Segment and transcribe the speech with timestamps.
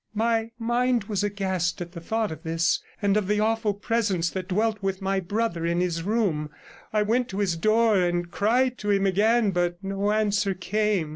[0.15, 4.47] My mind was aghast at the thought of this, and of the awful presence that
[4.47, 6.49] dwelt with my brother in his room;
[6.91, 11.09] I went to his door and cried to him again, but no answer came.